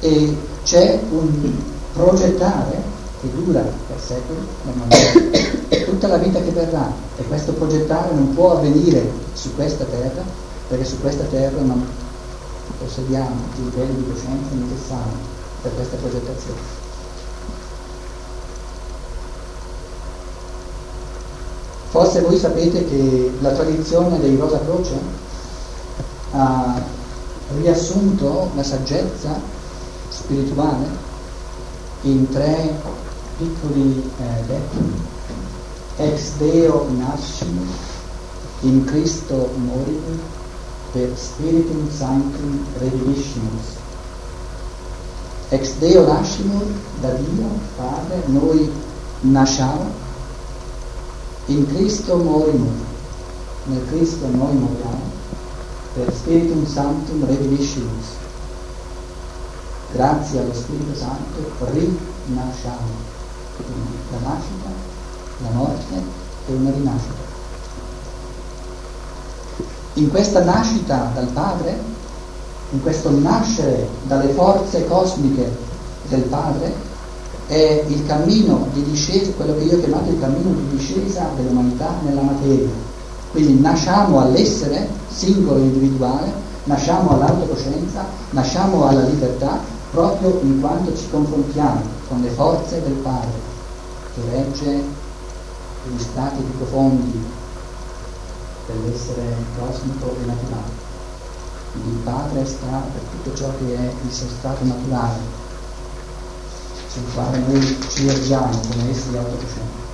E 0.00 0.36
c'è 0.62 1.00
un 1.10 1.52
progettare 1.92 2.82
che 3.20 3.30
dura 3.32 3.60
per 3.60 4.00
secoli, 4.00 4.46
normalmente, 4.64 5.84
tutta 5.86 6.08
la 6.08 6.18
vita 6.18 6.40
che 6.40 6.50
verrà. 6.50 6.92
E 7.16 7.22
questo 7.24 7.52
progettare 7.52 8.14
non 8.14 8.34
può 8.34 8.56
avvenire 8.56 9.10
su 9.32 9.54
questa 9.54 9.84
terra, 9.84 10.22
perché 10.68 10.84
su 10.84 11.00
questa 11.00 11.24
terra 11.24 11.60
non 11.60 11.86
possediamo 12.78 13.36
i 13.56 13.64
livelli 13.64 13.96
di 13.96 14.06
coscienza 14.10 14.54
necessari 14.54 15.10
per 15.62 15.74
questa 15.74 15.96
progettazione. 15.96 16.84
Forse 21.88 22.20
voi 22.20 22.36
sapete 22.36 22.84
che 22.84 23.32
la 23.40 23.52
tradizione 23.52 24.20
dei 24.20 24.36
Rosa 24.36 24.60
Croce 24.60 24.98
ha 26.32 26.82
riassunto 27.58 28.50
la 28.54 28.62
saggezza 28.62 29.40
spirituale 30.26 30.88
in 32.02 32.28
tre 32.30 32.74
piccoli 33.38 34.10
eh, 34.18 34.42
detti. 34.46 35.04
Ex 35.98 36.32
Deo 36.38 36.88
nascimur, 36.90 37.66
in 38.60 38.84
Cristo 38.84 39.50
moribus, 39.56 40.20
per 40.92 41.16
Spiritum 41.16 41.88
Sanctum 41.90 42.64
reviviscimus. 42.78 43.76
Ex 45.50 45.74
Deo 45.78 46.06
nascimur, 46.06 46.64
da 47.00 47.10
Dio, 47.10 47.48
Padre, 47.76 48.22
noi 48.26 48.70
nasciamo 49.20 50.04
in 51.46 51.66
Cristo 51.68 52.16
morimur, 52.16 52.72
nel 53.66 53.86
Cristo 53.88 54.26
noi 54.26 54.54
moriamo, 54.54 55.10
per 55.94 56.12
Spiritum 56.12 56.66
Sanctum 56.66 57.24
reviviscimus. 57.24 58.25
Grazie 59.96 60.40
allo 60.40 60.52
Spirito 60.52 60.94
Santo 60.94 61.38
rinasciamo. 61.72 63.14
La 64.10 64.28
nascita, 64.28 64.68
la 65.42 65.50
morte 65.54 65.94
e 66.48 66.52
una 66.52 66.70
rinascita. 66.70 67.14
In 69.94 70.10
questa 70.10 70.44
nascita 70.44 71.10
dal 71.14 71.28
Padre, 71.28 71.80
in 72.72 72.82
questo 72.82 73.10
nascere 73.10 73.88
dalle 74.02 74.34
forze 74.34 74.86
cosmiche 74.86 75.56
del 76.08 76.24
Padre, 76.24 76.74
è 77.46 77.84
il 77.88 78.04
cammino 78.04 78.68
di 78.74 78.84
discesa, 78.84 79.30
quello 79.34 79.56
che 79.56 79.64
io 79.64 79.78
ho 79.78 79.80
chiamato 79.80 80.10
il 80.10 80.20
cammino 80.20 80.50
di 80.50 80.76
discesa 80.76 81.30
dell'umanità 81.36 81.88
nella 82.02 82.20
materia. 82.20 82.68
Quindi 83.30 83.60
nasciamo 83.60 84.20
all'essere 84.20 84.90
singolo 85.08 85.60
individuale, 85.60 86.30
nasciamo 86.64 87.12
all'autocoscienza, 87.12 88.04
nasciamo 88.32 88.86
alla 88.86 89.04
libertà 89.04 89.74
proprio 89.96 90.40
in 90.42 90.60
quanto 90.60 90.94
ci 90.94 91.08
confrontiamo 91.08 91.80
con 92.08 92.20
le 92.20 92.28
forze 92.28 92.82
del 92.82 92.92
Padre 92.96 93.40
che 94.14 94.20
regge 94.30 94.84
gli 95.88 95.98
stati 95.98 96.42
più 96.42 96.54
profondi 96.58 97.24
dell'essere 98.66 99.36
cosmico 99.58 100.14
e 100.20 100.26
naturale. 100.26 100.84
Il 101.72 101.98
Padre 102.04 102.44
sta 102.44 102.82
per 102.92 103.00
tutto 103.10 103.36
ciò 103.36 103.50
che 103.58 103.74
è 103.74 103.90
il 104.04 104.12
suo 104.12 104.26
stato 104.38 104.64
naturale, 104.64 105.18
sul 106.88 107.14
quale 107.14 107.38
noi 107.38 107.78
ci 107.88 108.06
ergiamo 108.06 108.50
come 108.68 108.90
esseri 108.90 109.16
autocoscienti. 109.16 109.84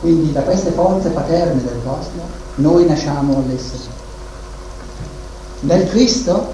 Quindi 0.00 0.32
da 0.32 0.42
queste 0.42 0.72
forze 0.72 1.08
paterne 1.08 1.62
del 1.62 1.80
cosmo 1.84 2.22
noi 2.56 2.86
nasciamo 2.86 3.38
all'essere. 3.38 3.96
Nel 5.60 5.88
Cristo 5.88 6.52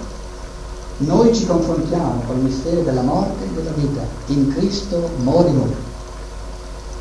noi 0.99 1.35
ci 1.35 1.45
confrontiamo 1.45 2.23
con 2.27 2.37
il 2.37 2.45
mistero 2.45 2.83
della 2.83 3.03
morte 3.03 3.45
e 3.45 3.49
della 3.49 3.73
vita. 3.73 4.03
In 4.27 4.55
Cristo 4.55 5.11
morimo. 5.19 5.67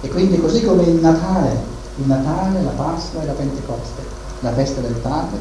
E 0.02 0.10
quindi 0.10 0.40
così 0.40 0.64
come 0.64 0.84
il 0.84 0.96
Natale, 0.96 1.58
il 1.98 2.08
Natale, 2.08 2.64
la 2.64 2.72
Pasqua 2.72 3.22
e 3.22 3.26
la 3.28 3.34
Pentecoste, 3.34 4.02
la 4.40 4.52
festa 4.52 4.82
del 4.82 4.96
Padre, 4.96 5.38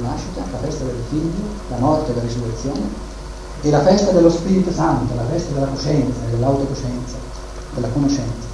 la 0.00 0.08
nascita, 0.08 0.42
la 0.50 0.58
festa 0.58 0.84
del 0.84 1.02
Figlio, 1.08 1.42
la 1.70 1.76
morte 1.78 2.10
e 2.10 2.14
la 2.16 2.22
risurrezione, 2.22 2.80
e 3.62 3.70
la 3.70 3.80
festa 3.82 4.10
dello 4.10 4.30
Spirito 4.30 4.72
Santo, 4.72 5.14
la 5.14 5.24
festa 5.30 5.52
della 5.52 5.66
coscienza, 5.66 6.20
dell'autocoscienza, 6.30 7.16
della 7.74 7.88
conoscenza. 7.88 8.48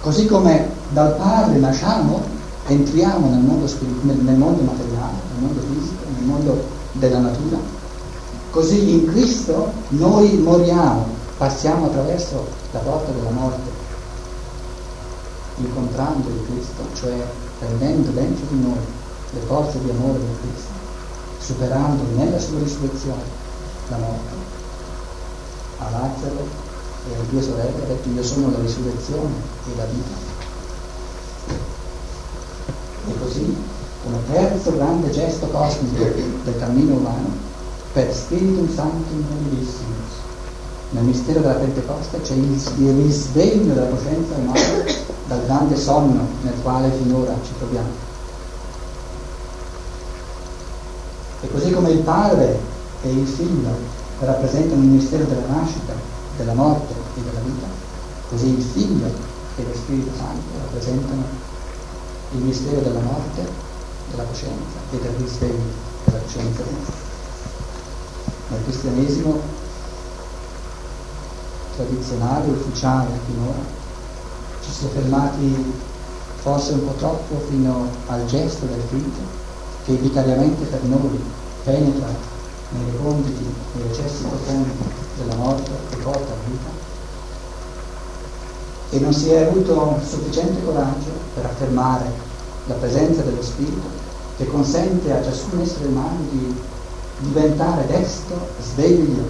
Così 0.00 0.26
come 0.26 0.68
dal 0.90 1.16
Padre 1.16 1.58
nasciamo, 1.58 2.22
entriamo 2.66 3.28
nel 3.28 3.40
mondo, 3.40 3.66
nel 4.02 4.36
mondo 4.36 4.62
materiale, 4.62 5.16
nel 5.32 5.46
mondo 5.46 5.60
fisico, 5.60 6.04
nel 6.14 6.24
mondo 6.24 6.64
della 6.92 7.18
natura, 7.18 7.82
così 8.54 8.88
in 8.88 9.06
Cristo 9.08 9.72
noi 9.88 10.38
moriamo, 10.38 11.08
passiamo 11.36 11.86
attraverso 11.86 12.46
la 12.70 12.78
porta 12.78 13.10
della 13.10 13.30
morte, 13.30 13.68
incontrando 15.56 16.28
il 16.28 16.40
Cristo, 16.46 16.84
cioè 16.94 17.14
prendendo 17.58 18.10
dentro 18.12 18.46
di 18.50 18.62
noi 18.62 18.78
le 19.32 19.40
forze 19.40 19.80
di 19.82 19.90
amore 19.90 20.20
di 20.20 20.36
Cristo, 20.40 20.70
superando 21.40 22.04
nella 22.14 22.38
sua 22.38 22.60
risurrezione 22.60 23.22
la 23.88 23.96
morte. 23.96 24.34
A 25.78 25.90
Lazzaro 25.90 26.46
e 27.08 27.14
alle 27.14 27.28
due 27.30 27.42
sorelle 27.42 27.82
ha 27.82 27.86
detto 27.86 28.08
io 28.08 28.22
sono 28.22 28.52
la 28.52 28.60
risurrezione 28.60 29.32
e 29.66 29.76
la 29.76 29.84
vita. 29.86 30.32
E 33.08 33.18
così 33.18 33.56
un 34.04 34.16
terzo 34.30 34.76
grande 34.76 35.10
gesto 35.10 35.46
cosmico 35.48 36.04
del 36.44 36.56
cammino 36.56 36.94
umano 36.94 37.52
per 37.94 38.12
Spiritum 38.12 38.68
Sanctum 38.74 39.24
Nobilissimus. 39.30 40.12
Nel 40.90 41.04
mistero 41.04 41.40
della 41.40 41.54
Pentecoste 41.54 42.20
c'è 42.22 42.34
il, 42.34 42.60
risveglio 43.02 43.72
della 43.72 43.86
coscienza 43.86 44.34
umana 44.34 44.84
dal 45.28 45.44
grande 45.46 45.76
sonno 45.76 46.26
nel 46.42 46.54
quale 46.60 46.90
finora 46.90 47.36
ci 47.44 47.52
troviamo. 47.56 47.88
E 51.40 51.50
così 51.52 51.70
come 51.70 51.90
il 51.90 52.00
Padre 52.00 52.58
e 53.02 53.10
il 53.12 53.28
Figlio 53.28 53.70
rappresentano 54.18 54.82
il 54.82 54.88
mistero 54.88 55.24
della 55.24 55.46
nascita, 55.46 55.92
della 56.36 56.54
morte 56.54 56.92
e 56.92 57.20
della 57.22 57.40
vita, 57.44 57.66
così 58.28 58.48
il 58.48 58.62
Figlio 58.62 59.06
e 59.56 59.62
lo 59.62 59.74
Spirito 59.74 60.10
Santo 60.16 60.58
rappresentano 60.64 61.22
il 62.32 62.40
mistero 62.40 62.80
della 62.80 63.00
morte, 63.00 63.46
della 64.10 64.24
coscienza 64.24 64.78
e 64.90 64.98
del 64.98 65.12
risveglio 65.16 65.62
della 66.06 66.18
coscienza. 66.18 67.03
Nel 68.54 68.62
cristianesimo 68.62 69.40
tradizionale, 71.74 72.50
ufficiale 72.50 73.08
finora, 73.26 73.58
ci 74.62 74.70
si 74.70 74.84
è 74.86 74.88
fermati 74.90 75.72
forse 76.36 76.74
un 76.74 76.86
po' 76.86 76.92
troppo 76.92 77.44
fino 77.48 77.88
al 78.06 78.24
gesto 78.26 78.66
del 78.66 78.80
Figlio 78.88 79.42
che 79.84 79.94
vicariamente 79.94 80.66
per 80.66 80.84
noi 80.84 81.20
penetra 81.64 82.06
nei 82.70 82.90
reconditi, 82.92 83.44
nei 83.72 83.88
recessi 83.88 84.22
profondi 84.22 84.70
della 85.16 85.34
morte 85.34 85.70
e 85.90 85.96
porta 85.96 86.32
a 86.32 86.48
vita. 86.48 86.70
E 88.90 89.00
non 89.00 89.12
si 89.12 89.30
è 89.30 89.46
avuto 89.46 89.98
sufficiente 90.06 90.64
coraggio 90.64 91.10
per 91.34 91.44
affermare 91.46 92.04
la 92.66 92.74
presenza 92.74 93.22
dello 93.22 93.42
Spirito 93.42 94.02
che 94.36 94.46
consente 94.46 95.12
a 95.12 95.24
ciascun 95.24 95.60
essere 95.60 95.86
umano 95.86 96.20
di 96.30 96.72
diventare 97.18 97.86
desto, 97.86 98.34
sveglio, 98.60 99.22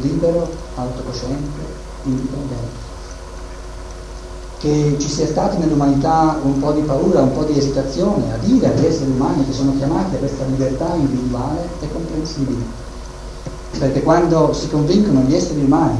libero, 0.00 0.48
autocosciente, 0.74 1.60
indipendente 2.04 2.86
che 4.58 4.96
ci 4.98 5.08
sia 5.08 5.26
stato 5.26 5.56
nell'umanità 5.58 6.36
un 6.42 6.58
po' 6.58 6.72
di 6.72 6.80
paura, 6.80 7.20
un 7.20 7.32
po' 7.32 7.44
di 7.44 7.56
esitazione 7.56 8.32
a 8.32 8.36
dire 8.38 8.66
agli 8.66 8.84
esseri 8.84 9.10
umani 9.10 9.46
che 9.46 9.52
sono 9.52 9.76
chiamati 9.76 10.16
a 10.16 10.18
questa 10.18 10.44
libertà 10.46 10.94
individuale 10.94 11.68
è 11.78 11.86
comprensibile. 11.92 12.64
Perché 13.78 14.02
quando 14.02 14.52
si 14.52 14.68
convincono 14.68 15.20
gli 15.20 15.34
esseri 15.34 15.62
umani 15.62 15.98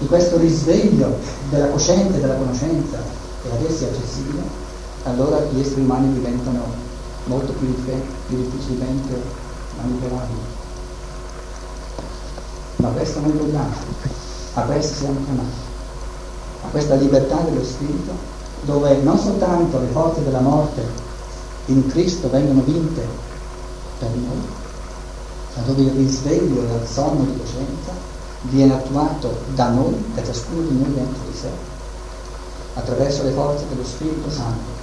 di 0.00 0.06
questo 0.06 0.38
risveglio 0.38 1.18
della 1.50 1.68
coscienza 1.68 2.16
e 2.16 2.20
della 2.20 2.34
conoscenza 2.34 2.98
e 3.44 3.50
ad 3.52 3.70
essi 3.70 3.84
accessibile, 3.84 4.42
allora 5.04 5.38
gli 5.52 5.60
esseri 5.60 5.82
umani 5.82 6.12
diventano 6.12 6.64
molto 7.26 7.52
più, 7.52 7.72
più 8.26 8.50
difficilmente 9.80 9.86
manipolabili. 9.86 10.38
Ma 12.76 12.88
questo 12.88 13.20
noi 13.20 13.32
vogliamo, 13.32 13.74
a 14.54 14.60
questo 14.62 14.94
siamo 14.94 15.24
chiamati 15.24 15.68
a 16.62 16.68
questa 16.68 16.94
libertà 16.94 17.36
dello 17.36 17.64
spirito, 17.64 18.12
dove 18.62 18.96
non 18.96 19.18
soltanto 19.18 19.78
le 19.80 19.86
forze 19.86 20.22
della 20.22 20.40
morte 20.40 20.86
in 21.66 21.86
Cristo 21.88 22.28
vengono 22.30 22.62
vinte 22.62 23.06
per 23.98 24.10
noi, 24.10 24.46
ma 25.54 25.62
dove 25.62 25.82
il 25.82 25.90
risveglio 25.92 26.62
dal 26.62 26.86
sonno 26.86 27.24
di 27.24 27.38
coscienza 27.38 27.92
viene 28.42 28.74
attuato 28.74 29.38
da 29.54 29.68
noi, 29.70 30.04
da 30.14 30.22
ciascuno 30.22 30.62
di 30.62 30.78
noi 30.78 30.94
dentro 30.94 31.22
di 31.30 31.36
sé, 31.36 31.48
attraverso 32.74 33.22
le 33.22 33.30
forze 33.30 33.64
dello 33.68 33.84
Spirito 33.84 34.30
Santo. 34.30 34.78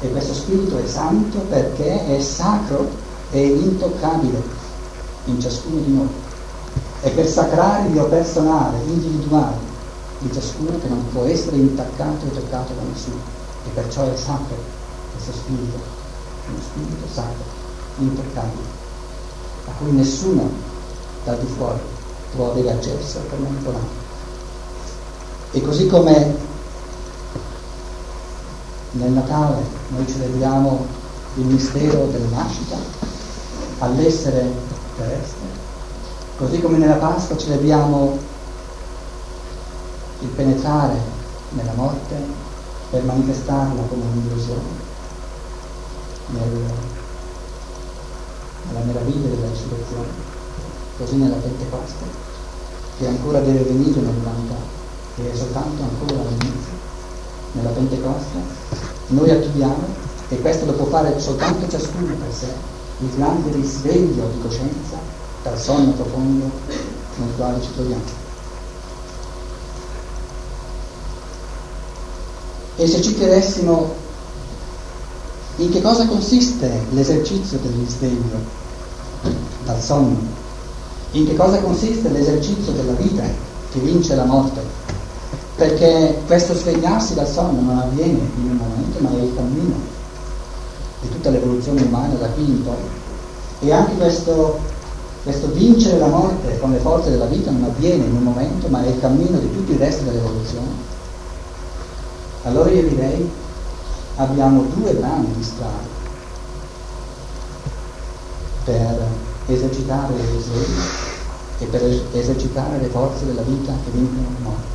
E 0.00 0.10
questo 0.10 0.34
Spirito 0.34 0.78
è 0.78 0.86
santo 0.86 1.38
perché 1.40 2.16
è 2.16 2.20
sacro 2.20 2.88
e 3.30 3.46
intoccabile 3.46 4.42
in 5.24 5.40
ciascuno 5.40 5.80
di 5.80 5.92
noi. 5.92 6.08
E 7.02 7.10
per 7.10 7.26
sacrario 7.26 8.04
personale, 8.06 8.78
individuale, 8.86 9.56
di 10.18 10.32
ciascuno 10.32 10.78
che 10.80 10.88
non 10.88 11.04
può 11.12 11.24
essere 11.24 11.56
intaccato 11.56 12.26
e 12.26 12.32
toccato 12.32 12.72
da 12.72 12.82
nessuno 12.90 13.20
e 13.66 13.68
perciò 13.74 14.04
è 14.10 14.16
sacro 14.16 14.56
questo 15.12 15.32
spirito, 15.32 15.78
uno 16.48 16.58
spirito 16.60 17.06
sacro, 17.12 17.44
intoccabile, 17.98 18.62
a 19.66 19.70
cui 19.78 19.92
nessuno 19.92 20.50
dal 21.24 21.38
di 21.38 21.46
fuori 21.46 21.78
può 22.34 22.50
avere 22.50 22.72
accesso 22.72 23.20
per 23.28 23.38
manipolare. 23.38 24.02
E 25.52 25.62
così 25.62 25.86
come 25.86 26.36
nel 28.92 29.10
Natale 29.10 29.62
noi 29.88 30.06
celebriamo 30.06 30.86
il 31.36 31.44
mistero 31.46 32.06
della 32.06 32.28
nascita 32.28 32.76
all'essere 33.78 34.50
terrestre, 34.96 35.46
così 36.36 36.60
come 36.60 36.78
nella 36.78 36.94
Pasqua 36.94 37.36
celebriamo 37.36 38.18
il 40.20 40.28
penetrare 40.28 40.96
nella 41.50 41.72
morte 41.74 42.16
per 42.90 43.02
manifestarla 43.04 43.82
come 43.88 44.02
un'illusione 44.12 44.82
nel, 46.28 46.62
nella 48.68 48.84
meraviglia 48.84 49.28
della 49.28 49.48
risurrezione, 49.48 50.08
così 50.96 51.16
nella 51.16 51.36
Pentecoste, 51.36 52.04
che 52.98 53.06
ancora 53.06 53.40
deve 53.40 53.62
venire 53.64 54.00
nell'umanità, 54.00 54.56
che 55.16 55.32
è 55.32 55.36
soltanto 55.36 55.82
ancora 55.82 56.20
all'inizio, 56.20 56.72
nella 57.52 57.70
Pentecoste, 57.70 58.38
noi 59.08 59.30
attiviamo, 59.30 60.02
e 60.28 60.40
questo 60.40 60.64
lo 60.64 60.72
può 60.72 60.86
fare 60.86 61.20
soltanto 61.20 61.68
ciascuno 61.68 62.14
per 62.14 62.32
sé, 62.32 62.46
il 63.04 63.16
grande 63.16 63.52
risveglio 63.52 64.28
di 64.32 64.40
coscienza 64.40 64.96
dal 65.42 65.58
sonno 65.58 65.92
profondo 65.92 66.50
nel 67.16 67.28
quale 67.36 67.60
ci 67.60 67.72
troviamo. 67.74 68.22
E 72.76 72.86
se 72.86 73.02
ci 73.02 73.14
chiedessimo 73.14 73.94
in 75.56 75.70
che 75.70 75.80
cosa 75.80 76.06
consiste 76.06 76.86
l'esercizio 76.90 77.58
del 77.58 77.72
risveglio 77.72 78.62
dal 79.64 79.80
sonno, 79.80 80.18
in 81.12 81.26
che 81.26 81.36
cosa 81.36 81.60
consiste 81.60 82.08
l'esercizio 82.08 82.72
della 82.72 82.94
vita 82.94 83.22
che 83.70 83.78
vince 83.78 84.16
la 84.16 84.24
morte, 84.24 84.60
perché 85.56 86.20
questo 86.26 86.54
svegliarsi 86.54 87.14
dal 87.14 87.28
sonno 87.28 87.60
non 87.60 87.78
avviene 87.78 88.28
in 88.38 88.50
un 88.50 88.56
momento, 88.56 88.98
ma 89.00 89.10
è 89.10 89.22
il 89.22 89.34
cammino 89.36 89.93
di 91.04 91.10
tutta 91.10 91.30
l'evoluzione 91.30 91.82
umana 91.82 92.14
da 92.14 92.28
qui 92.28 92.44
in 92.44 92.64
poi. 92.64 92.74
E 93.60 93.72
anche 93.72 93.94
questo, 93.96 94.58
questo 95.22 95.52
vincere 95.52 95.98
la 95.98 96.06
morte 96.06 96.58
con 96.58 96.72
le 96.72 96.78
forze 96.78 97.10
della 97.10 97.26
vita 97.26 97.50
non 97.50 97.64
avviene 97.64 98.04
in 98.04 98.16
un 98.16 98.22
momento, 98.22 98.68
ma 98.68 98.82
è 98.82 98.88
il 98.88 98.98
cammino 99.00 99.38
di 99.38 99.52
tutto 99.52 99.72
il 99.72 99.78
resto 99.78 100.04
dell'evoluzione. 100.04 100.92
Allora 102.44 102.70
io 102.70 102.88
direi 102.88 103.30
abbiamo 104.16 104.64
due 104.74 104.96
grandi 104.96 105.42
strade 105.42 105.92
per 108.64 109.06
esercitare 109.46 110.14
il 110.14 110.28
risveglio 110.28 110.82
e 111.58 111.64
per 111.66 111.82
esercitare 112.12 112.78
le 112.78 112.88
forze 112.88 113.26
della 113.26 113.42
vita 113.42 113.72
che 113.84 113.90
vincono 113.90 114.28
la 114.38 114.48
morte. 114.48 114.72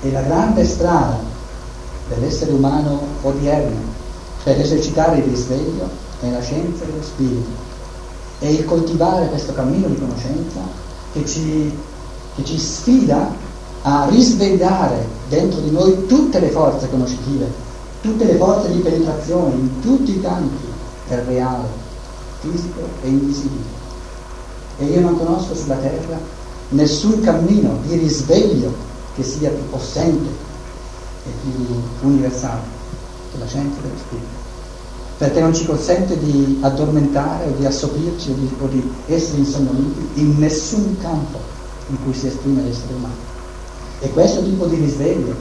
E 0.00 0.12
la 0.12 0.22
grande 0.22 0.64
strada 0.64 1.18
dell'essere 2.08 2.52
umano 2.52 3.00
odierno 3.22 3.97
per 4.42 4.60
esercitare 4.60 5.18
il 5.18 5.24
risveglio 5.24 5.88
è 6.20 6.30
la 6.30 6.40
scienza 6.40 6.84
dello 6.84 7.02
spirito. 7.02 7.66
È 8.38 8.46
il 8.46 8.64
coltivare 8.64 9.28
questo 9.28 9.52
cammino 9.52 9.88
di 9.88 9.98
conoscenza 9.98 10.60
che 11.12 11.26
ci, 11.26 11.76
che 12.36 12.44
ci 12.44 12.58
sfida 12.58 13.34
a 13.82 14.06
risvegliare 14.08 15.06
dentro 15.28 15.60
di 15.60 15.70
noi 15.70 16.06
tutte 16.06 16.38
le 16.38 16.48
forze 16.50 16.88
conoscitive, 16.88 17.50
tutte 18.00 18.24
le 18.24 18.36
forze 18.36 18.70
di 18.70 18.78
penetrazione 18.78 19.54
in 19.54 19.80
tutti 19.80 20.16
i 20.16 20.20
campi 20.20 20.66
del 21.08 21.18
reale, 21.20 21.66
fisico 22.40 22.80
e 23.02 23.08
invisibile. 23.08 23.76
E 24.78 24.84
io 24.84 25.00
non 25.00 25.18
conosco 25.18 25.54
sulla 25.54 25.76
terra 25.76 26.18
nessun 26.70 27.20
cammino 27.20 27.78
di 27.86 27.96
risveglio 27.96 28.72
che 29.14 29.24
sia 29.24 29.50
più 29.50 29.68
possente 29.68 30.28
e 31.26 31.30
più 31.42 32.08
universale 32.08 32.77
che 33.30 33.38
la 33.38 33.46
scienza 33.46 33.80
dello 33.80 33.98
spirito 33.98 34.46
perché 35.18 35.40
non 35.40 35.52
ci 35.52 35.66
consente 35.66 36.16
di 36.16 36.58
addormentare 36.62 37.46
o 37.46 37.50
di 37.50 37.66
assopirci 37.66 38.30
o 38.30 38.34
di, 38.34 38.56
o 38.60 38.66
di 38.68 38.92
essere 39.06 39.38
insonnoliti 39.38 40.20
in 40.20 40.38
nessun 40.38 40.96
campo 40.98 41.40
in 41.88 42.00
cui 42.04 42.14
si 42.14 42.28
esprime 42.28 42.62
l'essere 42.62 42.94
umano. 42.94 43.26
E 43.98 44.10
questo 44.10 44.44
tipo 44.44 44.66
di 44.66 44.76
risveglio 44.76 45.34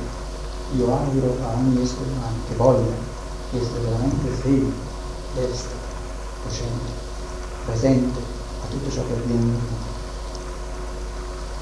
io 0.76 0.92
auguro 0.92 1.38
a 1.44 1.54
ogni 1.58 1.80
essere 1.82 2.06
umano 2.12 2.36
che 2.50 2.56
voglia 2.56 2.92
essere 3.52 3.80
veramente 3.82 4.36
svegli 4.42 4.72
testa, 5.36 5.76
cosciente, 6.44 6.92
presente 7.66 8.20
a 8.64 8.72
tutto 8.72 8.90
ciò 8.90 9.06
che 9.06 9.14
avviene 9.14 9.44
nel 9.44 9.46
mondo. 9.46 9.86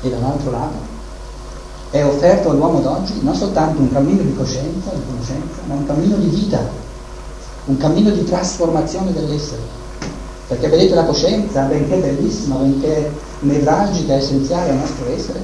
E 0.01 0.09
dall'altro 0.09 0.51
lato 0.51 0.94
è 1.95 2.05
offerto 2.05 2.49
all'uomo 2.49 2.81
d'oggi 2.81 3.21
non 3.21 3.33
soltanto 3.33 3.79
un 3.79 3.89
cammino 3.89 4.21
di 4.21 4.35
coscienza, 4.35 4.89
di 4.91 5.01
conoscenza, 5.07 5.61
ma 5.65 5.75
un 5.75 5.85
cammino 5.85 6.17
di 6.17 6.27
vita, 6.27 6.59
un 7.65 7.77
cammino 7.77 8.09
di 8.09 8.25
trasformazione 8.25 9.13
dell'essere. 9.13 9.61
Perché 10.47 10.67
vedete 10.67 10.93
la 10.93 11.05
coscienza, 11.05 11.61
benché 11.61 11.95
bellissima, 11.95 12.55
benché 12.55 13.11
nevralgica, 13.39 14.15
essenziale 14.15 14.71
al 14.71 14.77
nostro 14.77 15.09
essere, 15.09 15.41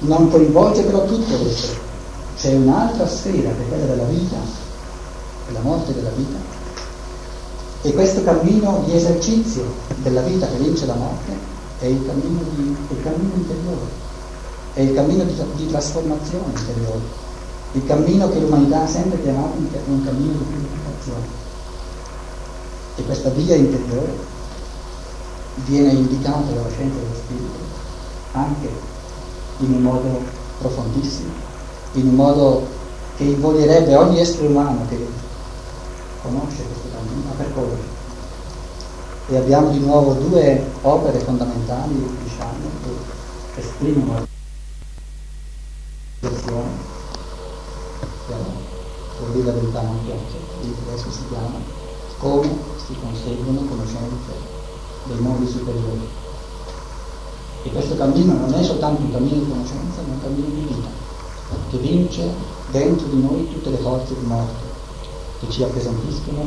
non 0.00 0.30
coinvolge 0.30 0.82
però 0.82 1.04
tutto 1.04 1.36
l'essere. 1.42 1.76
C'è 2.36 2.54
un'altra 2.54 3.08
sfera 3.08 3.50
che 3.50 3.62
è 3.62 3.68
quella 3.68 3.86
della 3.86 4.04
vita, 4.04 4.36
della 5.48 5.60
morte 5.62 5.94
della 5.94 6.10
vita. 6.14 6.38
E 7.82 7.92
questo 7.92 8.22
cammino 8.22 8.82
di 8.84 8.94
esercizio 8.94 9.64
della 9.96 10.20
vita 10.20 10.46
che 10.46 10.58
vince 10.58 10.86
la 10.86 10.94
morte 10.94 11.32
è 11.80 11.86
il 11.86 12.06
cammino, 12.06 12.40
di, 12.54 12.76
il 12.90 13.02
cammino 13.02 13.34
interiore 13.34 14.06
è 14.78 14.82
il 14.82 14.94
cammino 14.94 15.24
di, 15.24 15.34
di 15.56 15.66
trasformazione 15.66 16.52
interiore, 16.54 17.00
il 17.72 17.84
cammino 17.84 18.30
che 18.30 18.38
l'umanità 18.38 18.82
ha 18.82 18.86
sempre 18.86 19.20
chiamato 19.20 19.56
un 19.56 20.04
cammino 20.04 20.34
di 20.34 20.44
purificazione. 20.44 21.26
E 22.94 23.02
questa 23.02 23.30
via 23.30 23.56
interiore 23.56 24.16
viene 25.64 25.90
indicata 25.90 26.52
dalla 26.52 26.68
scienza 26.70 26.96
dello 26.96 27.14
spirito 27.16 27.58
anche 28.32 28.70
in 29.58 29.72
un 29.72 29.82
modo 29.82 30.20
profondissimo, 30.60 31.32
in 31.94 32.06
un 32.06 32.14
modo 32.14 32.66
che 33.16 33.24
invoglierebbe 33.24 33.96
ogni 33.96 34.20
essere 34.20 34.46
umano 34.46 34.86
che 34.88 35.04
conosce 36.22 36.62
questo 36.62 36.88
cammino 36.92 37.28
a 37.28 37.34
percorrere. 37.36 37.96
E 39.26 39.36
abbiamo 39.38 39.70
di 39.70 39.80
nuovo 39.80 40.12
due 40.12 40.64
opere 40.82 41.18
fondamentali, 41.18 41.94
diciamo, 42.22 42.52
che 43.54 43.60
esprimono 43.60 44.27
situazione, 46.48 46.86
per 49.18 49.28
dire 49.32 49.44
la 49.44 49.52
verità 49.52 49.82
non 49.82 50.04
piace, 50.04 50.38
adesso 50.86 51.10
si 51.10 51.22
chiama 51.28 51.58
come 52.18 52.48
si 52.84 52.94
conseguono 53.00 53.68
conoscenze 53.68 54.32
dei 55.04 55.18
mondi 55.18 55.46
superiori. 55.46 56.08
E 57.64 57.70
questo 57.70 57.96
cammino 57.96 58.34
non 58.34 58.54
è 58.54 58.62
soltanto 58.62 59.02
un 59.02 59.12
cammino 59.12 59.36
di 59.36 59.48
conoscenza, 59.50 60.00
ma 60.06 60.14
un 60.14 60.22
cammino 60.22 60.48
di 60.48 60.74
vita, 60.74 60.88
che 61.70 61.76
vince 61.78 62.32
dentro 62.70 63.06
di 63.08 63.22
noi 63.22 63.52
tutte 63.52 63.70
le 63.70 63.78
forze 63.78 64.14
di 64.14 64.26
morte, 64.26 64.66
che 65.40 65.50
ci 65.50 65.62
appesantiscono, 65.62 66.46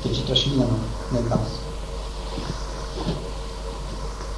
che 0.00 0.12
ci 0.12 0.24
trascinano 0.24 0.76
nel 1.10 1.22
basso. 1.24 1.67